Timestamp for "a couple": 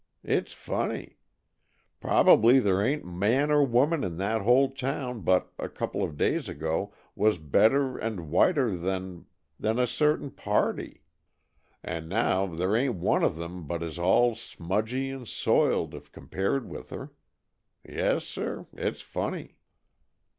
5.59-6.01